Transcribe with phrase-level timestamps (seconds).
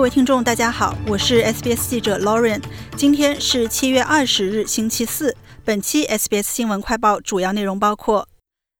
[0.00, 2.62] 各位听众，大家好，我是 SBS 记者 Lauren。
[2.96, 5.36] 今天是七月二十日，星期四。
[5.62, 8.26] 本期 SBS 新闻快报主要内容包括：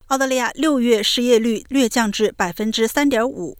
[0.06, 3.58] 澳大利亚六月失业率略降至百分之三点五；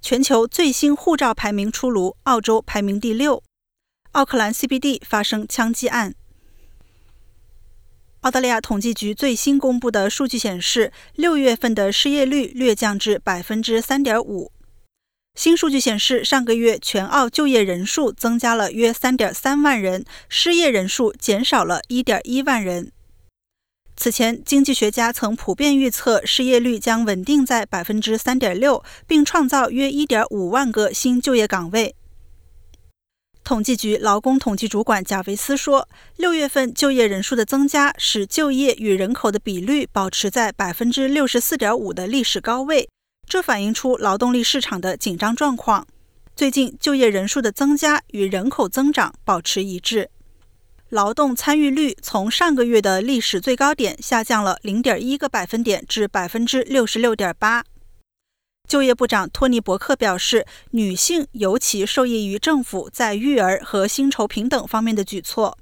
[0.00, 3.42] 全球最新护照排名出炉，澳洲排名第六；
[4.12, 6.14] 奥克兰 CBD 发生枪击案。
[8.20, 14.52] 澳大利亚统计局最新公布的数据显示，六月份的失业率略降至百分之三点五。
[15.34, 22.92] 新数据显示，上个月全澳就业人数增加了约3.3万人，失业人数减少了1.1万人。
[23.96, 31.94] 此前，经济学家曾普遍预测失业率将稳定在3.6%，并创造约1.5万个新就业岗位。
[33.42, 42.88] 统计局劳工统计主管贾维斯说：“六月份就业人数的增加使就业与人口的比率保持在64.5%的历史高位。”
[43.28, 45.86] 这反映出劳动力市场的紧张状况。
[46.34, 50.10] 最近就业人数的增加与人口增长保持一致。
[50.88, 57.64] 劳动参与率从上个月的历史最高点下降了零点一个百分点至百分之六十六点八。
[58.68, 65.58] 就业部长托尼·伯克表示，女性尤其受益于政府在育儿和薪酬平等方面的举措。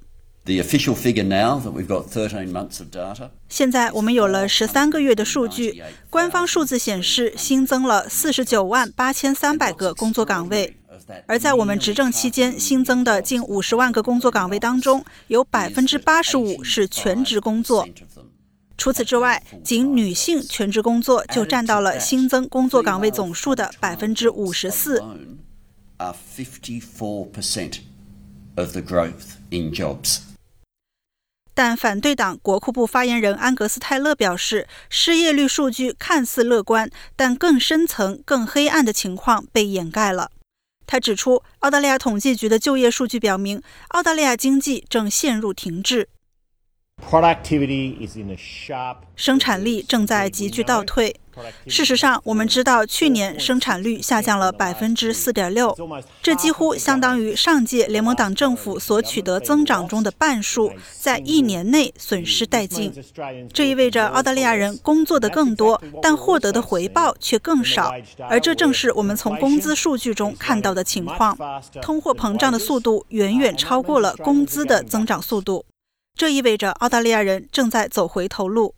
[3.49, 10.77] 现在我们有了十三个月的数据，官方数字显示新增了四十九万八千三百个工作岗位，
[11.27, 17.87] 而在我们执政期间新增的近五十万个工作岗位当中，有百分之八十五是全职工作。
[18.79, 25.05] 除此之外，仅女性全职工作就占到了新增工作岗位总数的百分之五十四。
[31.63, 40.31] 但反对党国库部发言人安格斯·泰勒表示，失业率数据看似乐观，但更深层、更黑暗的情况被掩盖了。
[40.87, 46.09] 他指出，澳大利亚统计局的就业数据表明，澳大利亚经济正陷入停滞。
[47.09, 51.17] Productivity is in a shop 生产力正在急剧倒退。
[51.67, 55.75] 事实上，我们知道去年生产率下降了百分之四点六，
[56.21, 62.93] 这几乎相当于上届联盟党政府所取得增长中的半数，在一年内损失殆尽。
[63.55, 67.95] 这意味着澳大利亚人工作的更多，但获得的回报却更少，
[68.29, 71.39] 而这正是我们从工资数据中看到的情况。
[71.81, 75.65] 通货膨胀的速度远远超过了工资的增长速度。
[76.15, 78.75] 这意味着澳大利亚人正在走回头路。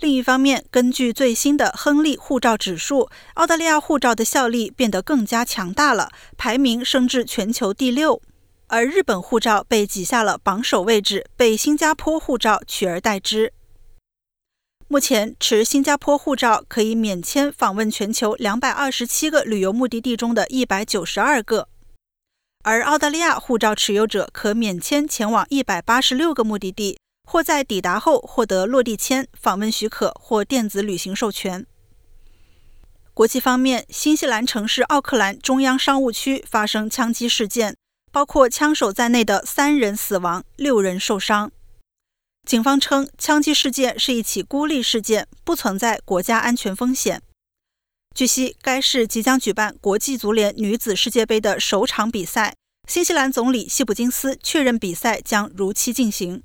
[0.00, 8.20] 另一方面，根据最新的亨利护照指数，澳大利亚护照的效力变得更加强大了，排名升至全球第六。
[8.66, 13.54] 而日本护照被挤下了榜首位置，被新加坡护照取而代之。
[14.88, 21.68] 目前，持新加坡护照可以免签访问全球两百二十七个旅游目的地中的一百九十二个。
[22.66, 31.64] 而澳大利亚护照持有者可免签前往一百八十六个目的地，或在抵达后获得落地签、访问许可或电子旅行授权。
[33.14, 37.76] 国际方面，新西兰城市奥克兰中央商务区发生枪击事件，
[38.10, 41.52] 包括枪手在内的三人死亡，六人受伤。
[42.44, 47.22] 警方称，枪击事件是一起孤立事件，不存在国家安全风险。
[48.16, 52.54] 据悉，该市即将举办国际足联女子世界杯的首场比赛。
[52.88, 56.42] 新西兰总理希普金斯确认比赛将如期进行。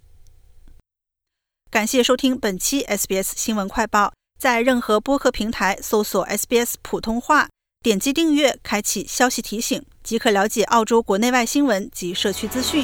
[1.69, 7.47] 感谢收听本期 SBS 新闻快报，在任何播客平台搜索 SBS 普通话，
[7.81, 12.83] 点击订阅，开启消息提醒，即可了解澳洲国内外新闻及社区资讯。